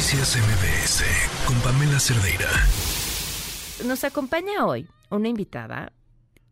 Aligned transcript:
Noticias 0.00 0.38
MBS 0.38 1.04
con 1.46 1.60
Pamela 1.60 2.00
Cerdeira. 2.00 2.48
Nos 3.86 4.02
acompaña 4.02 4.64
hoy 4.64 4.88
una 5.10 5.28
invitada 5.28 5.92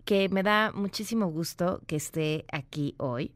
que 0.05 0.29
me 0.29 0.43
da 0.43 0.71
muchísimo 0.75 1.29
gusto 1.29 1.81
que 1.87 1.97
esté 1.97 2.45
aquí 2.53 2.95
hoy. 2.99 3.33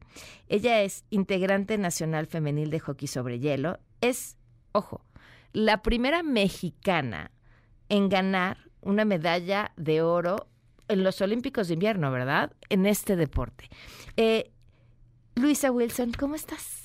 Ella 0.49 0.83
es 0.83 1.03
integrante 1.09 1.79
nacional 1.79 2.27
femenil 2.27 2.69
de 2.69 2.79
hockey 2.79 3.07
sobre 3.07 3.39
hielo. 3.39 3.79
Es, 4.01 4.37
ojo, 4.71 5.01
la 5.51 5.81
primera 5.81 6.21
mexicana 6.21 7.31
en 7.89 8.07
ganar 8.07 8.69
una 8.81 9.05
medalla 9.05 9.71
de 9.77 10.03
oro 10.03 10.47
en 10.89 11.03
los 11.03 11.21
Olímpicos 11.21 11.69
de 11.69 11.73
invierno, 11.73 12.11
¿verdad? 12.11 12.51
En 12.69 12.85
este 12.85 13.15
deporte. 13.15 13.67
Eh, 14.15 14.51
Luisa 15.33 15.71
Wilson, 15.71 16.11
¿cómo 16.11 16.35
estás? 16.35 16.82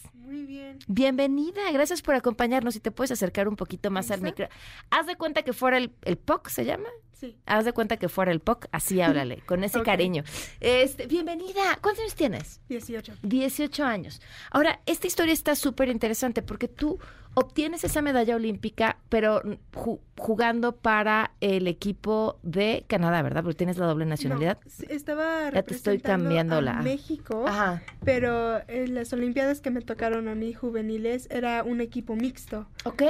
Bien. 0.68 0.78
Bienvenida, 0.86 1.70
gracias 1.72 2.02
por 2.02 2.14
acompañarnos 2.14 2.76
y 2.76 2.80
te 2.80 2.90
puedes 2.90 3.10
acercar 3.10 3.48
un 3.48 3.56
poquito 3.56 3.90
más 3.90 4.10
al 4.10 4.20
micro. 4.20 4.48
Haz 4.90 5.06
de 5.06 5.16
cuenta 5.16 5.42
que 5.42 5.52
fuera 5.54 5.78
el, 5.78 5.92
el 6.02 6.18
POC, 6.18 6.48
¿se 6.48 6.64
llama? 6.64 6.88
Sí. 7.12 7.36
Haz 7.46 7.64
de 7.64 7.72
cuenta 7.72 7.96
que 7.96 8.08
fuera 8.08 8.30
el 8.30 8.40
POC, 8.40 8.66
así 8.70 9.00
háblale, 9.02 9.38
con 9.46 9.64
ese 9.64 9.82
cariño. 9.82 10.24
Este, 10.60 11.06
bienvenida, 11.06 11.78
¿cuántos 11.80 12.02
años 12.02 12.14
tienes? 12.14 12.60
18. 12.68 13.14
18 13.22 13.84
años. 13.84 14.20
Ahora, 14.50 14.80
esta 14.84 15.06
historia 15.06 15.32
está 15.32 15.56
súper 15.56 15.88
interesante 15.88 16.42
porque 16.42 16.68
tú 16.68 16.98
obtienes 17.38 17.84
esa 17.84 18.02
medalla 18.02 18.36
olímpica, 18.36 18.98
pero 19.08 19.42
ju- 19.72 20.00
jugando 20.18 20.76
para 20.76 21.30
el 21.40 21.68
equipo 21.68 22.38
de 22.42 22.84
Canadá, 22.88 23.22
¿verdad? 23.22 23.42
Porque 23.44 23.56
tienes 23.56 23.78
la 23.78 23.86
doble 23.86 24.04
nacionalidad. 24.06 24.58
No, 24.64 24.86
estaba 24.94 25.50
Ya 25.50 25.62
te 25.62 25.74
estoy 25.74 26.00
a 26.04 26.82
México, 26.82 27.44
Ajá. 27.46 27.82
pero 28.04 28.60
en 28.68 28.94
las 28.94 29.12
Olimpiadas 29.12 29.60
que 29.60 29.70
me 29.70 29.80
tocaron 29.80 30.26
a 30.28 30.34
mí 30.34 30.52
juveniles 30.52 31.28
era 31.30 31.62
un 31.62 31.80
equipo 31.80 32.16
mixto. 32.16 32.66
Ok. 32.84 33.02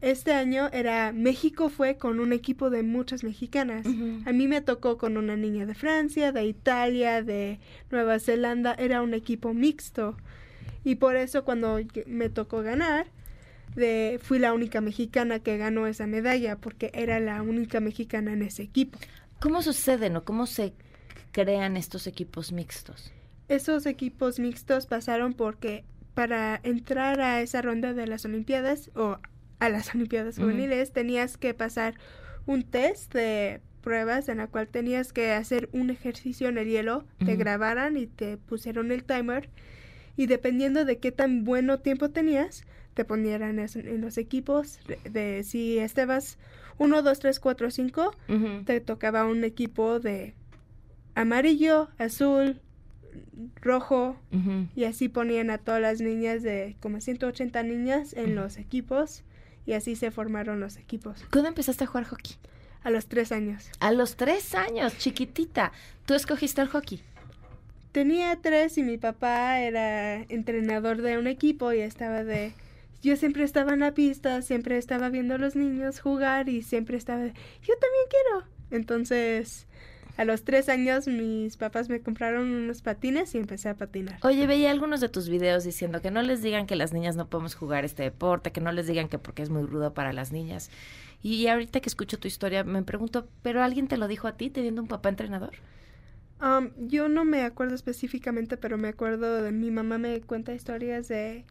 Este 0.00 0.32
año 0.32 0.68
era 0.72 1.12
México 1.12 1.68
fue 1.68 1.96
con 1.96 2.18
un 2.18 2.32
equipo 2.32 2.70
de 2.70 2.82
muchas 2.82 3.22
mexicanas. 3.22 3.86
A 4.26 4.32
mí 4.32 4.48
me 4.48 4.60
tocó 4.60 4.98
con 4.98 5.16
una 5.16 5.36
niña 5.36 5.66
de 5.66 5.74
Francia, 5.74 6.32
de 6.32 6.44
Italia, 6.46 7.22
de 7.22 7.60
Nueva 7.90 8.18
Zelanda, 8.18 8.74
era 8.78 9.02
un 9.02 9.14
equipo 9.14 9.54
mixto. 9.54 10.16
Y 10.84 10.96
por 10.96 11.16
eso 11.16 11.44
cuando 11.44 11.78
me 12.06 12.28
tocó 12.28 12.62
ganar, 12.62 13.06
de, 13.76 14.18
fui 14.22 14.38
la 14.38 14.52
única 14.52 14.80
mexicana 14.80 15.38
que 15.38 15.56
ganó 15.56 15.86
esa 15.86 16.06
medalla, 16.06 16.56
porque 16.56 16.90
era 16.94 17.20
la 17.20 17.42
única 17.42 17.80
mexicana 17.80 18.32
en 18.32 18.42
ese 18.42 18.62
equipo. 18.62 18.98
¿Cómo 19.40 19.62
suceden 19.62 20.16
o 20.16 20.24
cómo 20.24 20.46
se 20.46 20.72
crean 21.32 21.76
estos 21.76 22.06
equipos 22.06 22.52
mixtos? 22.52 23.12
Esos 23.48 23.86
equipos 23.86 24.38
mixtos 24.40 24.86
pasaron 24.86 25.34
porque 25.34 25.84
para 26.14 26.58
entrar 26.62 27.20
a 27.20 27.42
esa 27.42 27.62
ronda 27.62 27.92
de 27.92 28.06
las 28.06 28.24
Olimpiadas 28.24 28.90
o 28.96 29.18
a 29.58 29.68
las 29.68 29.90
Olimpiadas 29.94 30.38
juveniles 30.38 30.92
tenías 30.92 31.36
que 31.36 31.54
pasar 31.54 31.94
un 32.46 32.62
test 32.64 33.12
de 33.12 33.60
pruebas 33.82 34.28
en 34.28 34.38
la 34.38 34.48
cual 34.48 34.66
tenías 34.66 35.12
que 35.12 35.32
hacer 35.32 35.68
un 35.72 35.90
ejercicio 35.90 36.48
en 36.48 36.58
el 36.58 36.68
hielo, 36.68 37.04
te 37.24 37.36
grabaran 37.36 37.96
y 37.96 38.08
te 38.08 38.36
pusieron 38.36 38.90
el 38.90 39.04
timer 39.04 39.48
y 40.16 40.26
dependiendo 40.26 40.84
de 40.84 40.98
qué 40.98 41.12
tan 41.12 41.44
bueno 41.44 41.78
tiempo 41.78 42.10
tenías, 42.10 42.64
te 42.96 43.04
ponieran 43.04 43.58
en 43.58 44.00
los 44.00 44.16
equipos 44.16 44.80
de, 45.04 45.44
si 45.44 45.78
estabas 45.78 46.38
1, 46.78 47.02
2, 47.02 47.18
3, 47.18 47.38
4, 47.40 47.70
5, 47.70 48.16
Ujú. 48.28 48.64
te 48.64 48.80
tocaba 48.80 49.26
un 49.26 49.44
equipo 49.44 50.00
de 50.00 50.32
amarillo, 51.14 51.88
azul, 51.98 52.58
rojo, 53.60 54.16
y 54.74 54.84
así 54.84 55.08
ponían 55.10 55.50
a 55.50 55.58
todas 55.58 55.80
las 55.82 56.00
niñas 56.00 56.42
de 56.42 56.76
como 56.80 57.00
180 57.02 57.62
niñas 57.64 58.14
en 58.14 58.34
los 58.34 58.56
equipos, 58.56 59.22
y 59.66 59.74
así 59.74 59.94
se 59.94 60.10
formaron 60.10 60.58
los 60.58 60.78
equipos. 60.78 61.22
¿Cuándo 61.30 61.48
empezaste 61.48 61.84
a 61.84 61.86
jugar 61.86 62.04
hockey? 62.06 62.36
A 62.82 62.90
los 62.90 63.06
tres 63.08 63.30
años. 63.30 63.68
A 63.80 63.92
los 63.92 64.16
tres 64.16 64.54
años, 64.54 64.96
chiquitita. 64.96 65.72
¿Tú 66.06 66.14
escogiste 66.14 66.62
el 66.62 66.68
hockey? 66.68 67.02
Tenía 67.92 68.36
tres 68.40 68.78
y 68.78 68.82
mi 68.82 68.96
papá 68.96 69.60
era 69.60 70.22
entrenador 70.28 71.02
de 71.02 71.18
un 71.18 71.26
equipo 71.26 71.72
y 71.74 71.80
estaba 71.80 72.24
de... 72.24 72.52
Yo 73.02 73.16
siempre 73.16 73.44
estaba 73.44 73.74
en 73.74 73.80
la 73.80 73.94
pista, 73.94 74.42
siempre 74.42 74.78
estaba 74.78 75.08
viendo 75.08 75.34
a 75.34 75.38
los 75.38 75.56
niños 75.56 76.00
jugar 76.00 76.48
y 76.48 76.62
siempre 76.62 76.96
estaba. 76.96 77.24
Yo 77.26 77.74
también 77.78 78.04
quiero. 78.10 78.46
Entonces, 78.70 79.66
a 80.16 80.24
los 80.24 80.44
tres 80.44 80.68
años 80.68 81.06
mis 81.06 81.56
papás 81.56 81.88
me 81.88 82.00
compraron 82.00 82.50
unos 82.50 82.80
patines 82.80 83.34
y 83.34 83.38
empecé 83.38 83.68
a 83.68 83.74
patinar. 83.74 84.18
Oye, 84.22 84.46
veía 84.46 84.70
algunos 84.70 85.00
de 85.00 85.08
tus 85.08 85.28
videos 85.28 85.62
diciendo 85.64 86.00
que 86.00 86.10
no 86.10 86.22
les 86.22 86.42
digan 86.42 86.66
que 86.66 86.74
las 86.74 86.92
niñas 86.92 87.16
no 87.16 87.28
podemos 87.28 87.54
jugar 87.54 87.84
este 87.84 88.02
deporte, 88.02 88.50
que 88.50 88.62
no 88.62 88.72
les 88.72 88.86
digan 88.86 89.08
que 89.08 89.18
porque 89.18 89.42
es 89.42 89.50
muy 89.50 89.64
rudo 89.64 89.92
para 89.92 90.12
las 90.12 90.32
niñas. 90.32 90.70
Y 91.22 91.46
ahorita 91.48 91.80
que 91.80 91.88
escucho 91.88 92.18
tu 92.18 92.28
historia, 92.28 92.64
me 92.64 92.82
pregunto, 92.82 93.28
¿pero 93.42 93.62
alguien 93.62 93.88
te 93.88 93.98
lo 93.98 94.08
dijo 94.08 94.26
a 94.26 94.36
ti 94.36 94.48
teniendo 94.48 94.80
un 94.80 94.88
papá 94.88 95.10
entrenador? 95.10 95.52
Um, 96.40 96.70
yo 96.78 97.08
no 97.08 97.24
me 97.24 97.42
acuerdo 97.42 97.74
específicamente, 97.74 98.56
pero 98.56 98.78
me 98.78 98.88
acuerdo 98.88 99.42
de 99.42 99.52
mi 99.52 99.70
mamá 99.70 99.98
me 99.98 100.20
cuenta 100.20 100.54
historias 100.54 101.08
de, 101.08 101.44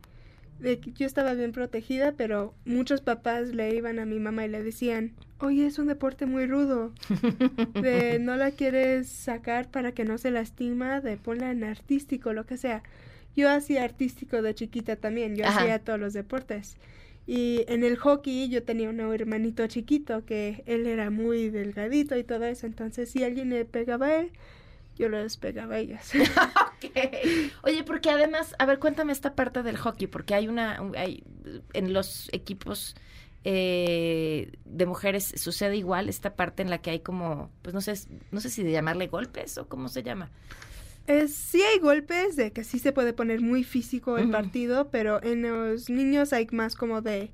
de 0.60 0.80
que 0.80 0.92
yo 0.94 1.06
estaba 1.06 1.34
bien 1.34 1.52
protegida, 1.52 2.14
pero 2.14 2.54
muchos 2.66 3.02
papás 3.02 3.50
le 3.50 3.76
iban 3.76 4.00
a 4.00 4.06
mi 4.06 4.20
mamá 4.20 4.46
y 4.46 4.50
le 4.50 4.64
decían, 4.64 5.14
oye, 5.40 5.66
es 5.66 5.80
un 5.80 5.88
deporte 5.88 6.26
muy 6.26 6.46
rudo, 6.46 6.94
de 7.74 8.20
no 8.22 8.36
la 8.36 8.52
quieres 8.52 9.08
sacar 9.10 9.70
para 9.70 9.92
que 9.92 10.06
no 10.06 10.18
se 10.18 10.32
lastima, 10.32 11.02
de 11.02 11.18
ponla 11.18 11.52
en 11.52 11.64
artístico, 11.64 12.34
lo 12.34 12.46
que 12.46 12.58
sea. 12.58 12.84
Yo 13.36 13.50
hacía 13.50 13.84
artístico 13.84 14.42
de 14.42 14.56
chiquita 14.56 14.96
también, 14.96 15.36
yo 15.36 15.46
Ajá. 15.46 15.62
hacía 15.62 15.80
todos 15.80 16.00
los 16.00 16.14
deportes. 16.14 16.78
Y 17.28 17.66
en 17.68 17.84
el 17.84 17.98
hockey 17.98 18.50
yo 18.50 18.64
tenía 18.64 18.90
un 18.90 19.00
hermanito 19.00 19.66
chiquito 19.68 20.26
que 20.26 20.64
él 20.68 20.86
era 20.88 21.10
muy 21.10 21.50
delgadito 21.50 22.16
y 22.18 22.24
todo 22.24 22.46
eso, 22.46 22.66
entonces 22.66 23.10
si 23.10 23.24
alguien 23.24 23.50
le 23.50 23.66
pegaba 23.66 24.08
a 24.08 24.20
él, 24.20 24.32
yo 24.98 25.10
les 25.10 25.36
pegaba 25.36 25.76
a 25.76 25.80
ellas. 25.80 26.12
porque 28.06 28.24
además, 28.24 28.56
a 28.60 28.66
ver, 28.66 28.78
cuéntame 28.80 29.12
esta 29.14 29.34
parte 29.36 29.64
del 29.64 29.78
hockey, 29.78 30.08
porque 30.08 30.36
hay 30.36 30.48
una, 30.48 30.80
un- 30.82 30.96
hay, 30.96 31.24
en 31.74 31.92
los 31.94 32.30
equipos 32.34 32.96
eh, 33.44 34.52
de 34.66 34.86
mujeres 34.86 35.34
sucede 35.38 35.76
igual 35.78 36.10
esta 36.10 36.36
parte 36.36 36.62
en 36.62 36.70
la 36.70 36.80
que 36.80 36.92
hay 36.92 37.00
como, 37.00 37.50
pues 37.62 37.74
no 37.74 37.82
sé, 37.82 37.94
no 38.32 38.42
sé 38.42 38.50
si 38.50 38.64
de 38.64 38.72
llamarle 38.72 39.08
golpes 39.08 39.58
o 39.58 39.68
cómo 39.68 39.88
se 39.90 40.04
llama. 40.04 40.30
Es, 41.08 41.34
sí 41.34 41.62
hay 41.62 41.80
golpes 41.80 42.36
de 42.36 42.52
que 42.52 42.64
sí 42.64 42.80
se 42.80 42.92
puede 42.92 43.14
poner 43.14 43.42
muy 43.42 43.64
físico 43.64 44.18
el 44.18 44.30
partido, 44.32 44.90
pero 44.90 45.22
en 45.24 45.42
los 45.44 45.90
niños 45.90 46.34
hay 46.34 46.48
más 46.52 46.76
como 46.76 47.02
de 47.02 47.32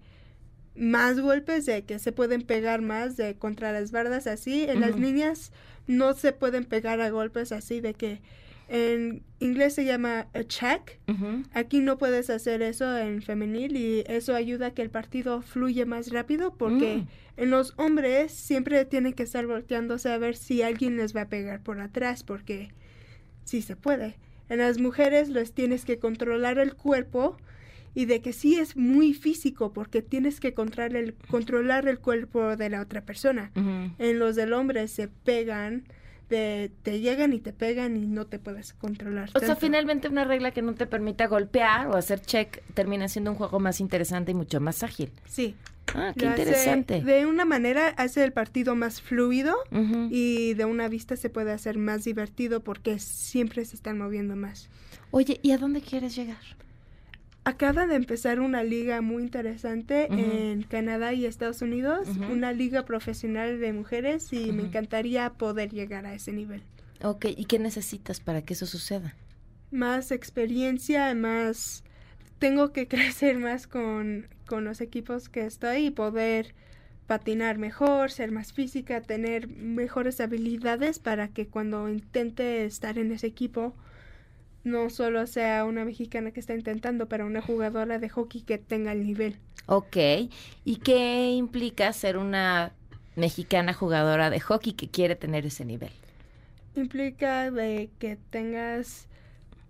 más 0.76 1.20
golpes 1.20 1.66
de 1.66 1.84
que 1.84 2.00
se 2.00 2.12
pueden 2.14 2.42
pegar 2.44 2.81
más 2.81 3.18
de 3.18 3.36
contra 3.36 3.72
las 3.74 3.92
bardas 3.92 4.28
así. 4.28 4.64
En 4.70 4.80
las 4.81 4.96
niñas 4.98 5.52
no 5.88 6.14
se 6.14 6.31
pueden 6.34 6.66
pegar 6.66 7.00
a 7.02 7.10
golpes 7.10 7.52
así 7.54 7.80
de 7.81 7.94
que 7.94 8.22
en 8.74 9.22
inglés 9.40 9.74
se 9.76 9.84
llama 9.84 10.28
a 10.34 10.44
check. 10.46 10.98
Aquí 11.54 11.82
no 11.82 11.98
puedes 11.98 12.30
hacer 12.30 12.62
eso 12.62 12.98
en 12.98 13.22
femenil 13.22 13.76
y 13.76 14.04
eso 14.08 14.34
ayuda 14.34 14.68
a 14.68 14.74
que 14.74 14.82
el 14.82 14.90
partido 14.90 15.42
fluya 15.42 15.86
más 15.86 16.09
rápido 16.12 16.56
porque 16.56 16.98
Mm. 16.98 17.08
en 17.38 17.50
los 17.50 17.74
hombres 17.78 18.31
siempre 18.31 18.86
tienen 18.86 19.12
que 19.14 19.24
estar 19.24 19.46
volteándose 19.46 20.10
a 20.10 20.18
ver 20.18 20.38
si 20.38 20.62
alguien 20.62 20.96
les 20.96 21.14
va 21.14 21.22
a 21.24 21.28
pegar 21.30 21.62
por 21.62 21.81
atrás 21.81 22.24
porque 22.24 22.70
sí 23.44 23.62
se 23.62 23.76
puede. 23.76 24.16
En 24.48 24.60
las 24.60 24.80
mujeres 24.80 25.28
les 25.30 25.52
tienes 25.54 25.84
que 25.84 26.00
controlar 26.00 26.58
el 26.58 26.74
cuerpo 26.76 27.36
y 27.94 28.06
de 28.06 28.22
que 28.22 28.31
sí 28.31 28.56
es 28.56 28.78
muy 28.78 29.14
físico 29.14 29.74
porque 29.74 30.02
tienes 30.02 30.40
que 30.40 30.54
controlar 30.54 30.96
el, 30.96 31.14
controlar 31.30 31.90
el 31.90 32.00
cuerpo 32.00 32.56
de 32.56 32.70
la 32.70 32.80
otra 32.81 33.02
persona. 33.02 33.52
En 34.00 34.18
los 34.18 34.38
del 34.38 34.54
hombre 34.54 34.88
se 34.88 35.10
pegan, 35.10 35.84
te 36.31 37.00
llegan 37.00 37.34
y 37.34 37.40
te 37.40 37.53
pegan 37.53 37.97
y 37.97 38.06
no 38.08 38.25
te 38.25 38.40
puedes 38.40 38.74
controlar. 38.74 39.30
O 39.36 39.40
sea, 39.40 39.56
finalmente 39.56 40.08
una 40.08 40.24
regla 40.24 40.52
que 40.52 40.62
no 40.62 40.74
te 40.74 40.86
permita 40.86 41.28
golpear 41.28 41.88
o 41.88 41.96
hacer 41.96 42.22
check 42.22 42.62
termina 42.74 43.08
siendo 43.08 43.31
un 43.31 43.38
juego 43.38 43.59
más 43.59 43.80
interesante 43.81 44.31
y 44.31 44.36
mucho 44.36 44.59
más 44.62 44.84
ágil. 44.84 45.12
Sí. 45.28 45.56
Ah, 45.94 46.13
qué 46.18 46.25
Lo 46.25 46.31
hace- 46.31 46.42
interesante. 46.44 47.01
de 47.01 47.25
una 47.25 47.44
manera 47.44 47.89
hace 47.98 48.24
el 48.24 48.31
partido 48.31 48.75
más 48.75 49.01
fluido 49.01 49.56
y 50.10 50.54
de 50.54 50.63
una 50.66 50.88
vista 50.88 51.18
se 51.18 51.30
puede 51.30 51.51
hacer 51.51 51.78
más 51.78 52.06
divertido 52.06 52.62
porque 52.62 52.98
siempre 53.00 53.66
se 53.66 53.75
están 53.75 53.98
moviendo 53.98 54.36
más. 54.38 54.69
Oye, 55.12 55.39
¿y 55.44 55.51
a 55.51 55.57
dónde 55.57 55.81
quieres 55.81 56.16
llegar? 56.16 56.38
Acaba 57.44 57.88
de 57.88 57.96
empezar 57.96 58.40
una 58.40 58.64
liga 58.64 59.02
muy 59.02 59.24
interesante 59.24 60.08
en 60.12 60.62
Canadá 60.62 61.14
y 61.14 61.26
Estados 61.26 61.64
Unidos, 61.64 62.08
una 62.32 62.52
liga 62.54 62.86
profesional 62.86 63.60
de 63.60 63.74
mujeres 63.74 64.32
y 64.32 64.52
me 64.52 64.62
encantaría 64.62 65.32
poder 65.34 65.72
llegar 65.72 66.06
a 66.06 66.14
ese 66.14 66.32
nivel. 66.34 66.62
Ok, 67.04 67.26
¿y 67.36 67.46
qué 67.46 67.58
necesitas 67.58 68.20
para 68.20 68.44
que 68.44 68.54
eso 68.54 68.68
suceda? 68.68 69.16
Más 69.72 70.12
experiencia, 70.12 71.16
más... 71.16 71.84
Tengo 72.38 72.72
que 72.72 72.88
crecer 72.90 73.40
más 73.40 73.66
con, 73.66 74.28
con 74.46 74.64
los 74.64 74.80
equipos 74.80 75.28
que 75.28 75.46
estoy 75.46 75.88
y 75.88 75.92
poder 75.92 76.54
patinar 77.08 77.58
mejor, 77.58 78.12
ser 78.12 78.32
más 78.32 78.54
física, 78.54 79.02
tener 79.02 79.48
mejores 79.48 80.22
habilidades 80.22 81.00
para 81.00 81.28
que 81.30 81.48
cuando 81.48 81.90
intente 81.90 82.66
estar 82.66 83.00
en 83.00 83.12
ese 83.12 83.28
equipo 83.28 83.76
no 84.63 84.90
solo 84.90 85.25
sea 85.28 85.66
una 85.66 85.86
mexicana 85.86 86.31
que 86.31 86.40
está 86.40 86.54
intentando, 86.54 87.08
pero 87.08 87.25
una 87.25 87.42
jugadora 87.42 88.00
de 88.00 88.10
hockey 88.10 88.42
que 88.42 88.58
tenga 88.58 88.92
el 88.92 89.04
nivel. 89.04 89.38
Ok. 89.66 89.98
¿Y 90.66 90.78
qué 90.84 91.31
implica 91.31 91.92
ser 91.94 92.18
una 92.18 92.74
mexicana 93.16 93.74
jugadora 93.74 94.30
de 94.30 94.40
hockey 94.40 94.74
que 94.74 94.90
quiere 94.90 95.16
tener 95.16 95.46
ese 95.46 95.66
nivel? 95.66 95.92
Implica 96.75 97.52
de 97.52 97.90
que 98.00 98.18
tengas 98.30 99.08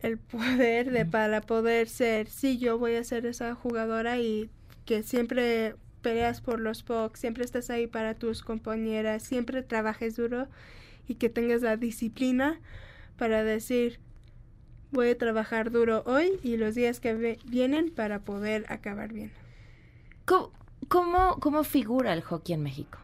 el 0.01 0.17
poder 0.17 0.91
de 0.91 1.05
para 1.05 1.41
poder 1.41 1.87
ser, 1.87 2.27
sí, 2.27 2.57
yo 2.57 2.77
voy 2.77 2.95
a 2.95 3.03
ser 3.03 3.25
esa 3.25 3.55
jugadora 3.55 4.19
y 4.19 4.49
que 4.85 5.03
siempre 5.03 5.75
peleas 6.01 6.41
por 6.41 6.59
los 6.59 6.83
pucks, 6.83 7.19
siempre 7.19 7.43
estés 7.45 7.69
ahí 7.69 7.87
para 7.87 8.15
tus 8.15 8.41
compañeras, 8.43 9.23
siempre 9.23 9.61
trabajes 9.63 10.15
duro 10.15 10.47
y 11.07 11.15
que 11.15 11.29
tengas 11.29 11.61
la 11.61 11.77
disciplina 11.77 12.59
para 13.17 13.43
decir, 13.43 13.99
voy 14.91 15.09
a 15.09 15.17
trabajar 15.17 15.71
duro 15.71 16.03
hoy 16.05 16.39
y 16.43 16.57
los 16.57 16.75
días 16.75 16.99
que 16.99 17.37
vienen 17.45 17.91
para 17.91 18.19
poder 18.19 18.65
acabar 18.69 19.13
bien. 19.13 19.31
¿Cómo, 20.87 21.37
cómo, 21.39 21.63
figura 21.63 22.13
el 22.13 22.21
hockey 22.21 22.53
en 22.53 22.63
México? 22.63 22.99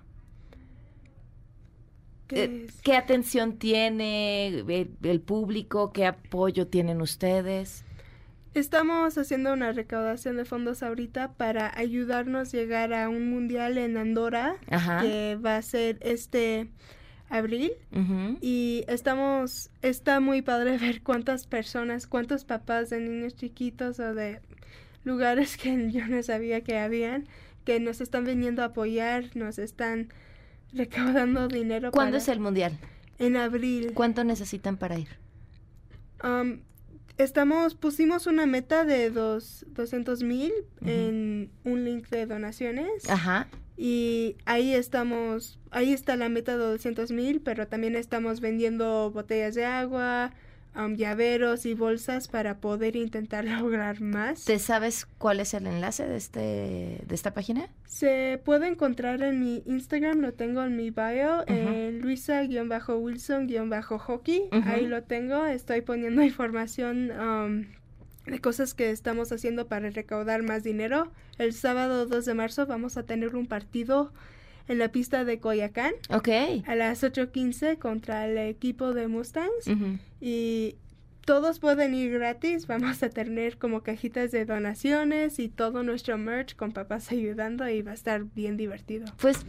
¿Qué, 2.27 2.67
¿Qué 2.83 2.95
atención 2.95 3.57
tiene 3.57 4.47
el, 4.47 5.21
público? 5.21 5.91
¿Qué 5.93 6.05
apoyo 6.05 6.67
tienen 6.67 7.01
ustedes? 7.01 7.83
Estamos 8.53 9.17
haciendo 9.17 9.53
una 9.53 9.71
recaudación 9.71 10.35
de 10.35 10.43
fondos 10.43 10.83
ahorita 10.83 11.33
para 11.33 11.77
ayudarnos 11.77 12.49
a 12.49 12.57
llegar 12.57 12.93
a 12.93 13.07
un 13.07 13.29
mundial 13.29 13.77
en 13.77 13.97
Andorra, 13.97 14.55
que 15.01 15.37
va 15.43 15.57
a 15.57 15.61
ser 15.61 15.97
este 16.01 16.67
abril. 17.29 17.71
Y 18.41 18.83
estamos, 18.87 19.69
está 19.81 20.19
muy 20.19 20.41
padre 20.41 20.77
ver 20.77 21.01
cuántas 21.01 21.47
personas, 21.47 22.07
cuántos 22.07 22.45
papás 22.45 22.89
de 22.89 22.99
niños 22.99 23.35
chiquitos 23.35 23.99
o 23.99 24.13
de 24.13 24.41
lugares 25.03 25.57
que 25.57 25.91
yo 25.91 26.07
no 26.07 26.21
sabía 26.23 26.61
que 26.61 26.77
habían, 26.77 27.27
que 27.63 27.79
nos 27.79 28.01
están 28.01 28.25
viniendo 28.25 28.61
a 28.61 28.65
apoyar, 28.65 29.35
nos 29.35 29.59
están 29.59 30.09
recaudando 30.73 31.47
dinero. 31.47 31.91
¿Cuándo 31.91 32.17
es 32.17 32.27
el 32.27 32.39
mundial? 32.39 32.77
En 33.19 33.35
abril. 33.35 33.93
¿Cuánto 33.93 34.23
necesitan 34.23 34.77
para 34.77 34.99
ir? 34.99 35.09
Um, 36.23 36.59
estamos, 37.17 37.75
pusimos 37.75 38.27
una 38.27 38.45
meta 38.45 38.85
de 38.85 39.09
dos, 39.09 39.65
200 39.69 40.23
mil 40.23 40.51
en 40.85 41.49
un 41.63 41.83
link 41.83 42.09
de 42.09 42.25
donaciones. 42.25 43.09
Ajá. 43.09 43.47
Y 43.77 44.35
ahí 44.45 44.73
estamos, 44.73 45.59
ahí 45.69 45.93
está 45.93 46.15
la 46.15 46.29
meta 46.29 46.57
de 46.57 46.65
200 46.65 47.11
mil, 47.11 47.41
pero 47.41 47.67
también 47.67 47.95
estamos 47.95 48.41
vendiendo 48.41 49.11
botellas 49.11 49.53
de 49.53 49.65
agua, 49.65 50.31
um, 50.75 50.95
llaveros 50.95 51.67
y 51.67 51.75
bolsas 51.75 52.27
para 52.27 52.59
poder 52.59 52.95
intentar 52.95 53.45
lograr 53.45 54.01
más. 54.01 54.45
¿Te 54.45 54.57
sabes 54.57 55.05
cuál 55.19 55.39
es 55.39 55.53
el 55.53 55.67
enlace 55.67 56.07
de 56.07 56.17
este 56.17 57.03
de 57.05 57.15
esta 57.15 57.35
página? 57.35 57.69
Se 57.85 58.41
puede 58.43 58.67
encontrar 58.67 59.21
en 59.21 59.39
mi 59.39 59.61
Instagram, 59.67 60.21
lo 60.21 60.33
tengo 60.33 60.63
en 60.63 60.75
mi 60.75 60.89
bio, 60.89 61.47
en 61.47 62.01
Luisa-Wilson-Hockey. 62.01 64.49
Ahí 64.65 64.87
lo 64.87 65.03
tengo, 65.03 65.45
estoy 65.45 65.81
poniendo 65.81 66.21
información 66.23 67.11
um, 67.11 67.65
de 68.27 68.39
cosas 68.39 68.73
que 68.73 68.91
estamos 68.91 69.31
haciendo 69.31 69.67
para 69.67 69.89
recaudar 69.89 70.43
más 70.43 70.63
dinero. 70.63 71.11
El 71.37 71.53
sábado 71.53 72.05
2 72.05 72.25
de 72.25 72.33
marzo 72.33 72.65
vamos 72.65 72.97
a 72.97 73.03
tener 73.03 73.35
un 73.35 73.47
partido 73.47 74.11
en 74.67 74.79
la 74.79 74.89
pista 74.91 75.23
de 75.23 75.39
Coyacán. 75.39 75.93
Ok. 76.09 76.29
A 76.65 76.75
las 76.75 77.03
8.15 77.03 77.77
contra 77.77 78.27
el 78.27 78.37
equipo 78.37 78.93
de 78.93 79.07
Mustangs. 79.07 79.69
Y 80.19 80.75
todos 81.25 81.59
pueden 81.59 81.93
ir 81.93 82.11
gratis. 82.11 82.67
Vamos 82.67 83.01
a 83.03 83.09
tener 83.09 83.57
como 83.57 83.81
cajitas 83.81 84.31
de 84.31 84.45
donaciones 84.45 85.39
y 85.39 85.49
todo 85.49 85.83
nuestro 85.83 86.17
merch 86.17 86.55
con 86.55 86.71
papás 86.71 87.11
ayudando 87.11 87.67
y 87.69 87.81
va 87.81 87.91
a 87.91 87.95
estar 87.95 88.23
bien 88.23 88.57
divertido. 88.57 89.05
Pues 89.19 89.45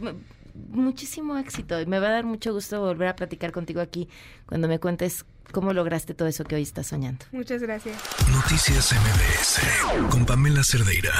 muchísimo 0.69 1.37
éxito 1.37 1.79
y 1.79 1.85
me 1.85 1.99
va 1.99 2.07
a 2.07 2.11
dar 2.11 2.25
mucho 2.25 2.53
gusto 2.53 2.79
volver 2.79 3.07
a 3.07 3.15
platicar 3.15 3.51
contigo 3.51 3.81
aquí 3.81 4.09
cuando 4.45 4.67
me 4.67 4.79
cuentes 4.79 5.25
cómo 5.51 5.73
lograste 5.73 6.13
todo 6.13 6.27
eso 6.27 6.43
que 6.43 6.55
hoy 6.55 6.63
estás 6.63 6.87
soñando. 6.87 7.25
Muchas 7.31 7.61
gracias. 7.61 7.97
Noticias 8.31 8.93
MBS 8.93 10.09
con 10.09 10.25
Pamela 10.25 10.63
Cerdeira. 10.63 11.13